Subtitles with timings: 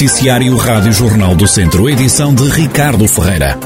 [0.00, 3.58] Noticiário Rádio Jornal do Centro, edição de Ricardo Ferreira.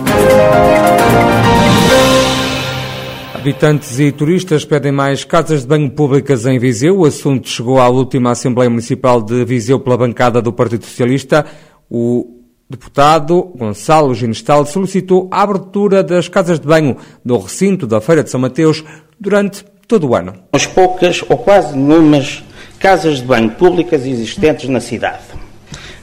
[3.33, 6.99] Habitantes e turistas pedem mais casas de banho públicas em Viseu.
[6.99, 11.47] O assunto chegou à última Assembleia Municipal de Viseu pela bancada do Partido Socialista.
[11.89, 12.27] O
[12.69, 18.31] deputado Gonçalo Ginestal solicitou a abertura das casas de banho no recinto da Feira de
[18.31, 18.83] São Mateus
[19.21, 20.35] durante todo o ano.
[20.53, 22.43] As poucas ou quase nenhumas
[22.81, 25.44] casas de banho públicas existentes na cidade.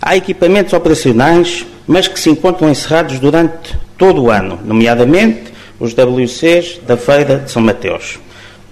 [0.01, 6.79] Há equipamentos operacionais, mas que se encontram encerrados durante todo o ano, nomeadamente os WCs
[6.87, 8.19] da Feira de São Mateus.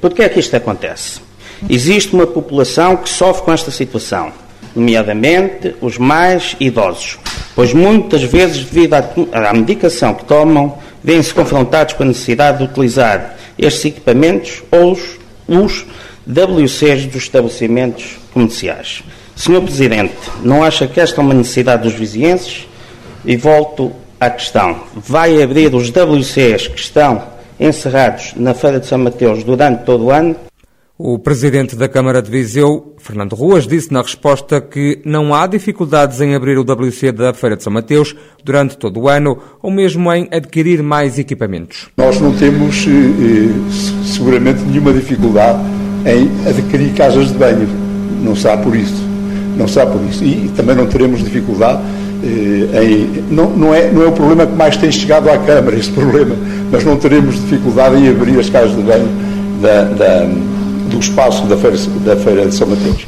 [0.01, 1.21] Por que é que isto acontece?
[1.69, 4.31] Existe uma população que sofre com esta situação,
[4.75, 7.19] nomeadamente os mais idosos,
[7.55, 13.35] pois muitas vezes, devido à medicação que tomam, vêm-se confrontados com a necessidade de utilizar
[13.55, 15.85] estes equipamentos ou os, os
[16.27, 19.03] WCs dos estabelecimentos comerciais.
[19.39, 22.67] Senhor Presidente, não acha que esta é uma necessidade dos vizienses?
[23.23, 24.75] E volto à questão.
[24.93, 27.23] Vai abrir os WCs que estão
[27.57, 30.35] encerrados na Feira de São Mateus durante todo o ano?
[30.97, 36.19] O presidente da Câmara de Viseu, Fernando Ruas, disse na resposta que não há dificuldades
[36.19, 40.11] em abrir o WC da Feira de São Mateus durante todo o ano ou mesmo
[40.11, 41.87] em adquirir mais equipamentos.
[41.95, 45.59] Nós não temos eh, eh seguramente nenhuma dificuldade
[46.05, 47.69] em adquirir casas de banho.
[48.21, 49.08] Não será por isso.
[49.59, 50.23] Não será por isso.
[50.23, 51.81] E também não teremos dificuldade
[52.23, 53.23] eh, em.
[53.29, 56.35] Não, não, é, não é o problema que mais tem chegado à Câmara, este problema,
[56.71, 59.09] mas não teremos dificuldade em abrir as casas de banho
[59.61, 60.25] da, da,
[60.89, 63.05] do espaço da feira, da feira de São Mateus.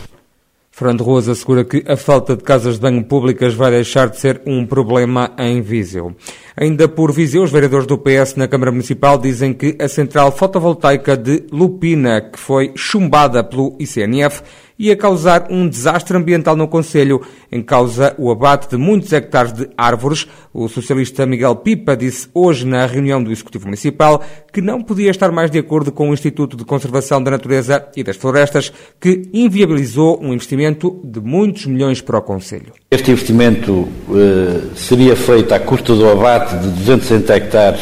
[0.82, 4.42] Fernando Rosa assegura que a falta de casas de banho públicas vai deixar de ser
[4.48, 6.16] um problema em Viseu.
[6.58, 11.16] Ainda por Viseu, os vereadores do PS na Câmara Municipal dizem que a central fotovoltaica
[11.16, 14.42] de Lupina, que foi chumbada pelo ICNF,
[14.82, 19.70] ia causar um desastre ambiental no Conselho, em causa o abate de muitos hectares de
[19.78, 20.28] árvores.
[20.52, 25.32] O socialista Miguel Pipa disse hoje na reunião do Executivo Municipal que não podia estar
[25.32, 30.20] mais de acordo com o Instituto de Conservação da Natureza e das Florestas, que inviabilizou
[30.20, 32.74] um investimento de muitos milhões para o Conselho.
[32.90, 37.82] Este investimento eh, seria feito à custa do abate de 260 hectares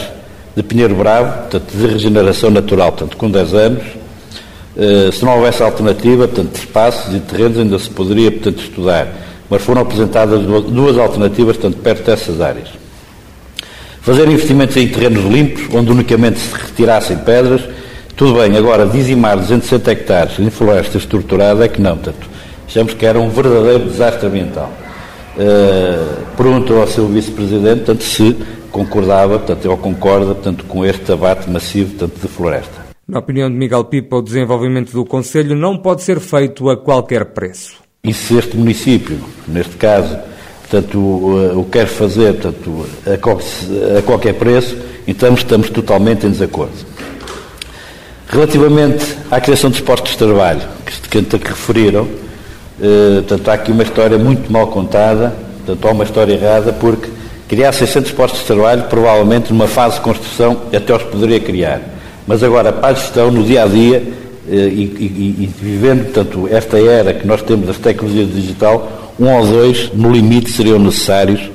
[0.54, 3.84] de Pinheiro Bravo, portanto, de regeneração natural, portanto, com 10 anos,
[4.80, 9.08] eh, se não houvesse alternativa, portanto, espaços e terrenos ainda se poderia, portanto, estudar.
[9.50, 12.70] Mas foram apresentadas duas alternativas, portanto, perto dessas áreas.
[14.02, 17.62] Fazer investimentos em terrenos limpos, onde unicamente se retirassem pedras,
[18.16, 18.56] tudo bem.
[18.56, 22.30] Agora, dizimar 260 hectares em floresta estruturada é que não, portanto,
[22.66, 24.72] achamos que era um verdadeiro desastre ambiental.
[25.36, 28.36] Uh, pergunto ao seu vice-presidente, portanto, se
[28.72, 32.79] concordava, portanto, ou concorda, portanto, com este abate massivo, portanto, de floresta.
[33.10, 37.26] Na opinião de Miguel Pipa, o desenvolvimento do Conselho não pode ser feito a qualquer
[37.26, 37.78] preço.
[38.04, 40.16] E se este município, neste caso,
[40.60, 44.78] portanto, o, quer fazer portanto, a, qualquer preço,
[45.08, 46.86] então estamos totalmente em desacordo.
[48.28, 52.08] Relativamente à criação de postos de trabalho, que, que referiram,
[52.80, 57.10] eh, portanto, há aqui uma história muito mal contada, portanto, há uma história errada, porque
[57.48, 61.98] criar 600 postos de trabalho, provavelmente numa fase de construção, até os poderia criar
[62.30, 64.04] mas agora para a gestão no dia a dia
[64.48, 69.36] eh, e, e, e, vivendo, portanto, esta era que nós temos das tecnologias digital, um
[69.36, 71.50] ou dois, no limite, seriam necessários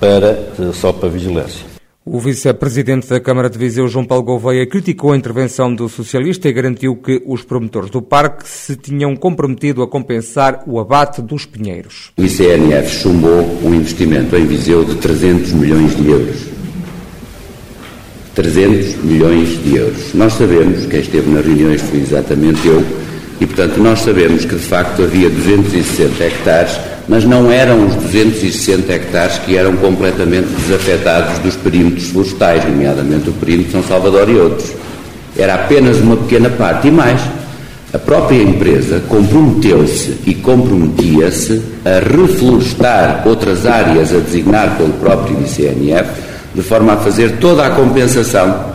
[0.00, 1.64] para, eh, só para vigilância.
[2.04, 6.52] O vice-presidente da Câmara de Viseu, João Paulo Gouveia, criticou a intervenção do socialista e
[6.52, 12.10] garantiu que os promotores do parque se tinham comprometido a compensar o abate dos pinheiros.
[12.18, 16.55] O ICNF chumbou um investimento em Viseu de 300 milhões de euros
[18.36, 20.12] 300 milhões de euros.
[20.12, 22.84] Nós sabemos, quem esteve nas reuniões foi exatamente eu,
[23.40, 28.92] e portanto nós sabemos que de facto havia 260 hectares, mas não eram os 260
[28.92, 34.34] hectares que eram completamente desafetados dos perímetros florestais, nomeadamente o perímetro de São Salvador e
[34.34, 34.70] outros.
[35.34, 36.88] Era apenas uma pequena parte.
[36.88, 37.20] E mais,
[37.92, 46.35] a própria empresa comprometeu-se e comprometia-se a reflorestar outras áreas a designar pelo próprio ICNF
[46.56, 48.72] de forma a fazer toda a compensação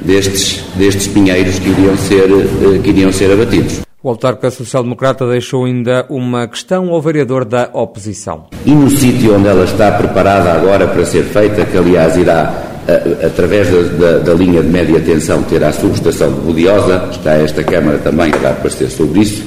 [0.00, 3.80] destes, destes pinheiros que iriam ser, eh, que iriam ser abatidos.
[4.00, 8.46] O autarca social-democrata deixou ainda uma questão ao vereador da oposição.
[8.64, 12.54] E no sítio onde ela está preparada agora para ser feita, que aliás irá,
[12.86, 17.32] a, através da, da, da, linha de média tensão, ter a subestação de Budiosa, está
[17.32, 19.42] esta Câmara também vai aparecer sobre isso,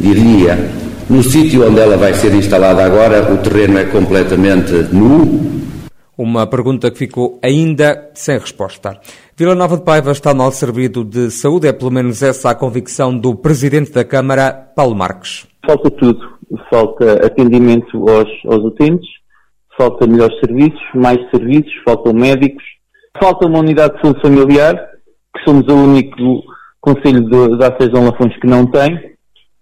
[0.00, 0.58] diria,
[1.10, 5.62] no sítio onde ela vai ser instalada agora, o terreno é completamente nu,
[6.22, 8.98] uma pergunta que ficou ainda sem resposta.
[9.36, 13.16] Vila Nova de Paiva está mal servido de saúde, é pelo menos essa a convicção
[13.16, 15.46] do Presidente da Câmara, Paulo Marques.
[15.66, 16.20] Falta tudo.
[16.70, 19.08] falta atendimento aos, aos utentes,
[19.76, 22.62] falta melhores serviços, mais serviços, faltam médicos,
[23.20, 24.76] falta uma unidade de saúde familiar,
[25.36, 26.42] que somos o único
[26.80, 29.12] Conselho de Aceiros Lafões que não tem.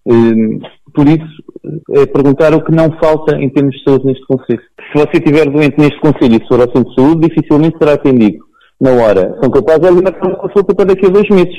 [0.05, 0.59] Hum,
[0.93, 1.43] por isso,
[1.91, 4.61] é perguntar o que não falta em termos de saúde neste Conselho.
[4.91, 8.43] Se você estiver doente neste Conselho e for ao centro de saúde, dificilmente será atendido
[8.79, 9.37] na hora.
[9.41, 11.55] São capazes de marcar uma consulta para daqui a dois meses.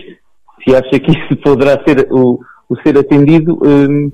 [0.65, 4.11] Se acha que isso poderá ser o, o ser atendido, hum,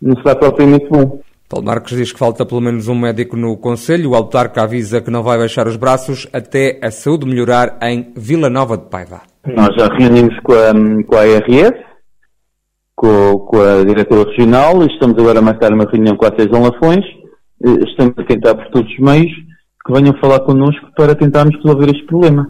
[0.00, 1.20] não será propriamente bom.
[1.48, 4.10] Paulo Marcos diz que falta pelo menos um médico no Conselho.
[4.10, 8.48] O autarca avisa que não vai baixar os braços até a saúde melhorar em Vila
[8.48, 9.20] Nova de Paiva.
[9.46, 10.72] Nós já reunimos com a,
[11.04, 11.91] com a ARS,
[13.02, 17.04] com, com, a diretora regional, estamos agora a marcar uma reunião com a Sejão Lafões,
[17.64, 19.32] eh, estamos a tentar por todos os meios
[19.84, 22.48] que venham falar connosco para tentarmos resolver este problema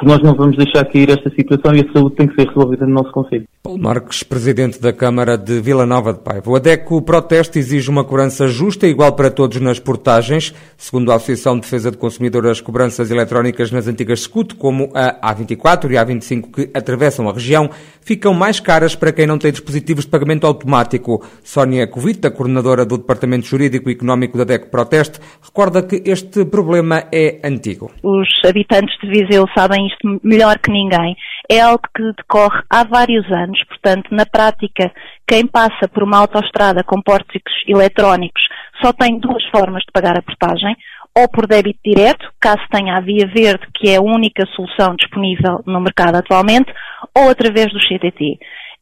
[0.00, 2.86] porque nós não vamos deixar cair esta situação e a saúde tem que ser resolvida
[2.86, 3.44] no nosso Conselho.
[3.62, 6.50] Paulo Marques, Presidente da Câmara de Vila Nova de Paiva.
[6.50, 10.54] O ADECO protesta exige uma cobrança justa e igual para todos nas portagens.
[10.78, 15.34] Segundo a Associação de Defesa de Consumidores, as cobranças eletrónicas nas antigas SCUT, como a
[15.34, 17.68] A24 e a A25 que atravessam a região,
[18.00, 21.22] ficam mais caras para quem não tem dispositivos de pagamento automático.
[21.44, 27.04] Sónia Covita, coordenadora do Departamento Jurídico e Económico da ADECO Proteste, recorda que este problema
[27.12, 27.90] é antigo.
[28.02, 31.16] Os habitantes de Viseu sabem isto melhor que ninguém.
[31.48, 34.92] É algo que decorre há vários anos, portanto, na prática,
[35.26, 38.42] quem passa por uma autoestrada com pórticos eletrónicos
[38.82, 40.74] só tem duas formas de pagar a portagem,
[41.16, 45.62] ou por débito direto, caso tenha a via verde, que é a única solução disponível
[45.66, 46.72] no mercado atualmente,
[47.16, 48.38] ou através do CTT.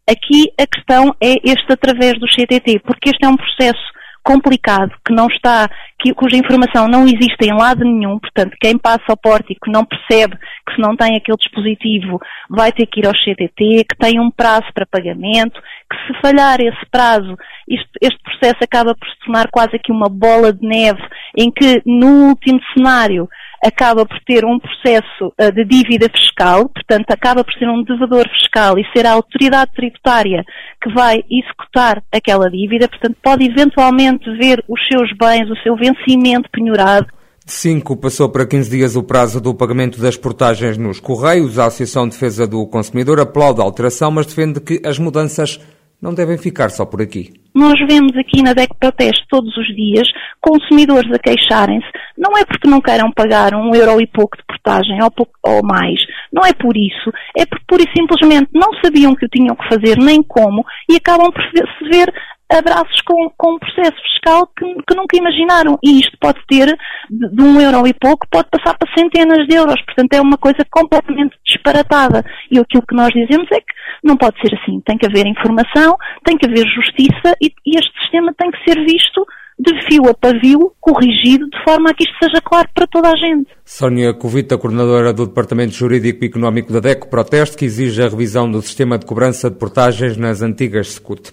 [0.09, 3.98] Aqui a questão é este através do CTT, porque este é um processo
[4.29, 9.05] complicado, que não está, que, cuja informação não existe em lado nenhum, portanto, quem passa
[9.09, 10.37] ao pórtico não percebe
[10.67, 12.21] que se não tem aquele dispositivo
[12.51, 15.59] vai ter que ir ao CTT, que tem um prazo para pagamento,
[15.91, 17.35] que se falhar esse prazo,
[17.67, 21.03] isto, este processo acaba por se tornar quase aqui uma bola de neve,
[21.35, 23.27] em que no último cenário
[23.65, 28.29] acaba por ter um processo uh, de dívida fiscal, portanto, acaba por ser um devedor
[28.29, 30.45] fiscal e ser a autoridade tributária
[30.83, 36.49] que vai executar aquela dívida, portanto, pode eventualmente ver os seus bens, o seu vencimento
[36.51, 37.07] penhorado.
[37.45, 41.59] De 5 passou para 15 dias o prazo do pagamento das portagens nos Correios.
[41.59, 45.59] A Associação de Defesa do Consumidor aplaude a alteração, mas defende que as mudanças
[46.01, 47.33] não devem ficar só por aqui.
[47.55, 50.07] Nós vemos aqui na DEC Proteste todos os dias
[50.41, 51.87] consumidores a queixarem-se,
[52.17, 55.63] não é porque não queiram pagar um euro e pouco de portagem ou, pouco, ou
[55.65, 56.01] mais,
[56.33, 59.69] não é por isso, é porque pura e simplesmente não sabiam que o tinham que
[59.69, 62.13] fazer nem como e acabam por se ver
[62.51, 65.79] abraços com, com um processo fiscal que, que, nunca imaginaram.
[65.83, 66.67] E isto pode ter,
[67.11, 69.81] de, de, um euro e pouco, pode passar para centenas de euros.
[69.85, 72.25] Portanto, é uma coisa completamente disparatada.
[72.51, 74.81] E aquilo que nós dizemos é que não pode ser assim.
[74.81, 78.83] Tem que haver informação, tem que haver justiça e, e este sistema tem que ser
[78.85, 79.27] visto
[79.59, 83.17] de fio a pavio, corrigido, de forma a que isto seja claro para toda a
[83.17, 83.49] gente.
[83.65, 88.49] Sónia Covita, coordenadora do Departamento Jurídico e Económico da DECO, proteste que exige a revisão
[88.49, 91.33] do sistema de cobrança de portagens nas antigas SECUT.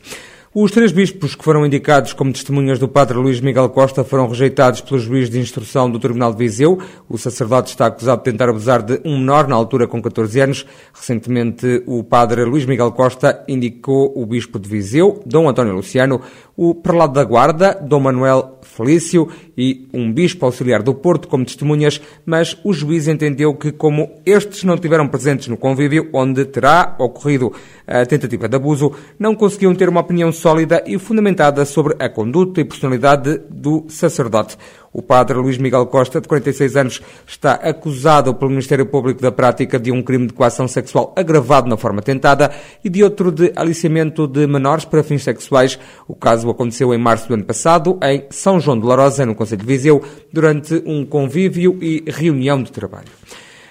[0.58, 4.80] Os três bispos que foram indicados como testemunhas do padre Luís Miguel Costa foram rejeitados
[4.80, 6.80] pelo juiz de instrução do Tribunal de Viseu.
[7.10, 10.66] O sacerdote está acusado de tentar abusar de um menor, na altura com 14 anos.
[10.94, 16.22] Recentemente, o padre Luís Miguel Costa indicou o bispo de Viseu, Dom António Luciano,
[16.58, 22.02] o prelado da Guarda, Dom Manuel Felício e um bispo auxiliar do Porto como testemunhas,
[22.26, 27.54] mas o juiz entendeu que, como estes não tiveram presentes no convívio onde terá ocorrido
[27.88, 32.60] a tentativa de abuso, não conseguiam ter uma opinião sólida e fundamentada sobre a conduta
[32.60, 34.58] e personalidade do sacerdote.
[34.98, 39.78] O padre Luís Miguel Costa, de 46 anos, está acusado pelo Ministério Público da prática
[39.78, 42.50] de um crime de coação sexual agravado na forma tentada
[42.82, 45.78] e de outro de aliciamento de menores para fins sexuais.
[46.08, 49.64] O caso aconteceu em março do ano passado, em São João de Larosa, no Conselho
[49.64, 53.10] de Viseu, durante um convívio e reunião de trabalho.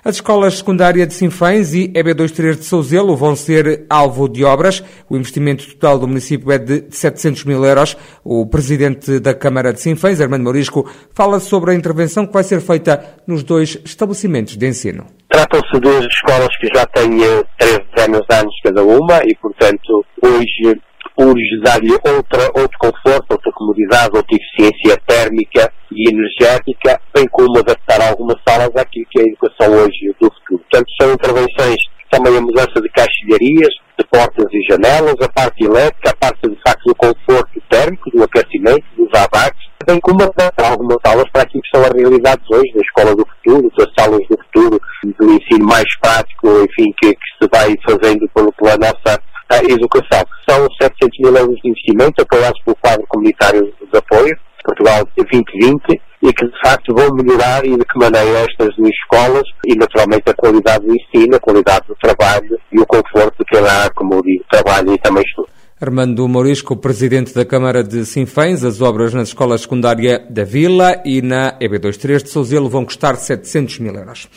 [0.05, 4.85] As escolas secundárias de Sinfãs e EB23 de Souzelo vão ser alvo de obras.
[5.09, 7.97] O investimento total do município é de 700 mil euros.
[8.23, 12.61] O presidente da Câmara de Sinfãs, Armando Morisco, fala sobre a intervenção que vai ser
[12.61, 15.07] feita nos dois estabelecimentos de ensino.
[15.31, 17.11] Tratam-se de escolas que já têm
[17.59, 20.79] 13 anos, anos cada uma e, portanto, hoje
[21.19, 28.37] urge dar-lhe outro conforto, outra comodidade, outra eficiência térmica e energética, bem como adaptar algumas
[28.47, 30.65] salas àquilo que é a educação hoje do futuro.
[30.71, 31.77] Portanto, são intervenções
[32.11, 36.59] também a mudança de caixilharias, de portas e janelas, a parte elétrica, a parte de
[36.67, 41.63] facto do conforto térmico, do aquecimento, dos abates, bem como adaptar algumas salas para aquilo
[41.63, 44.81] que são as realidades hoje, da escola do futuro, das salas do futuro,
[45.19, 49.21] do ensino mais prático, enfim, que, que se vai fazendo pela, pela nossa
[49.69, 50.25] educação.
[50.49, 56.33] São 700 mil euros de investimento apoiados pelo quadro comunitário de apoio, Portugal 2020, e
[56.33, 60.35] que de facto vão melhorar e de que maneira estas duas escolas e naturalmente a
[60.35, 64.23] qualidade do ensino, a qualidade do trabalho e o conforto de quem lá, como eu
[64.51, 65.49] trabalha e também estuda.
[65.81, 71.21] Armando Morisco, presidente da Câmara de Sinfãs, as obras na escola secundária da Vila e
[71.21, 74.29] na EB23 de Souzelo vão custar 700 mil euros.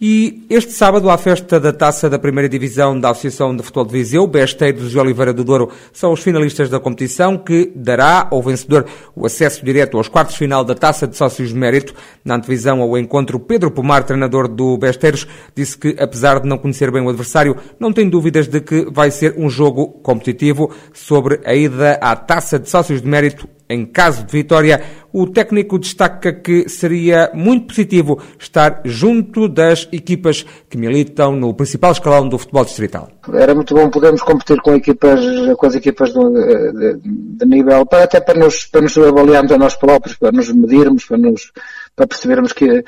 [0.00, 3.92] E este sábado, à festa da taça da primeira divisão da Associação de Futebol de
[3.92, 8.86] Viseu, Besteiros e Oliveira do Douro são os finalistas da competição que dará ao vencedor
[9.14, 11.94] o acesso direto aos quartos final da taça de sócios de mérito.
[12.24, 16.90] Na antevisão ao encontro, Pedro Pomar, treinador do Besteiros, disse que, apesar de não conhecer
[16.90, 21.54] bem o adversário, não tem dúvidas de que vai ser um jogo competitivo sobre a
[21.54, 24.82] ida à taça de sócios de mérito em caso de vitória,
[25.14, 31.92] o técnico destaca que seria muito positivo estar junto das equipas que militam no principal
[31.92, 33.08] escalão do futebol distrital.
[33.32, 35.20] Era muito bom podermos competir com equipas,
[35.56, 39.76] com as equipas de, de, de nível, até para nos, para nos avaliarmos a nós
[39.76, 41.52] próprios, para nos medirmos, para, nos,
[41.94, 42.84] para percebermos que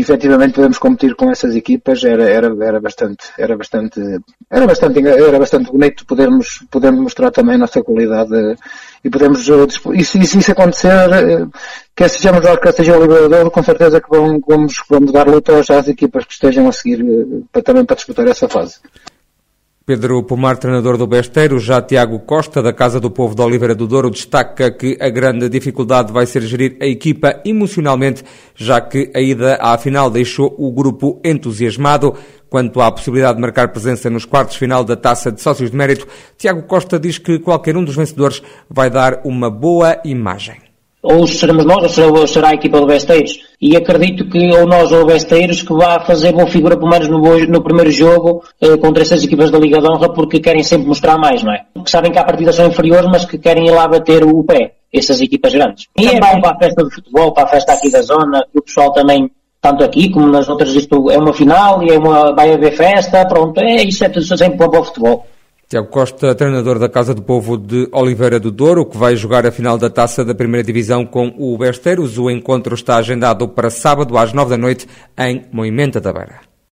[0.00, 4.00] efetivamente podemos competir com essas equipas era, era, era bastante, era bastante,
[4.50, 8.56] era bastante, era bastante bonito podermos, podermos mostrar também a nossa qualidade
[9.04, 9.46] e podemos,
[9.92, 11.46] e se, se isso acontecer, eh,
[11.94, 15.60] quer sejamos nós, quer seja o Liberador, com certeza que vamos, vamos, vamos dar luta
[15.60, 18.80] às equipas que estejam a seguir eh, para, também para disputar essa fase.
[19.84, 23.86] Pedro Pomar, treinador do Besteiro, já Tiago Costa, da Casa do Povo de Oliveira do
[23.86, 28.22] Douro, destaca que a grande dificuldade vai ser gerir a equipa emocionalmente,
[28.54, 32.14] já que a ida à final deixou o grupo entusiasmado.
[32.48, 36.06] Quanto à possibilidade de marcar presença nos quartos final da Taça de Sócios de Mérito,
[36.38, 40.71] Tiago Costa diz que qualquer um dos vencedores vai dar uma boa imagem
[41.02, 43.40] ou seremos nós, ou será, ou será a equipa do Besteiros.
[43.60, 47.08] E acredito que ou nós ou o Besteiros que vá fazer boa figura, pelo menos
[47.08, 50.86] no, no primeiro jogo, eh, contra essas equipas da Liga de Honra, porque querem sempre
[50.86, 51.64] mostrar mais, não é?
[51.74, 54.74] Porque sabem que há partidas são inferiores, mas que querem ir lá bater o pé,
[54.92, 55.88] essas equipas grandes.
[55.98, 58.58] E é bom para a festa de futebol, para a festa aqui da zona, que
[58.58, 59.28] o pessoal também
[59.60, 63.24] tanto aqui como nas outras, isto é uma final e é uma, vai haver festa,
[63.26, 65.26] pronto, é isso é tudo sempre bom para o futebol.
[65.72, 69.50] Tiago Costa, treinador da Casa do Povo de Oliveira do Douro, que vai jogar a
[69.50, 72.18] final da taça da primeira divisão com o Besteiros.
[72.18, 74.86] O encontro está agendado para sábado às nove da noite
[75.16, 76.51] em Moimenta da Beira.